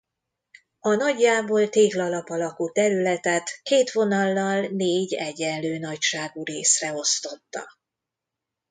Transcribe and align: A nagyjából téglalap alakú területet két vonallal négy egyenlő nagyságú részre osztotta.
A 0.79 0.93
nagyjából 0.95 1.69
téglalap 1.69 2.29
alakú 2.29 2.69
területet 2.71 3.61
két 3.63 3.91
vonallal 3.91 4.61
négy 4.71 5.13
egyenlő 5.13 5.77
nagyságú 5.77 6.43
részre 6.45 6.93
osztotta. 6.93 7.67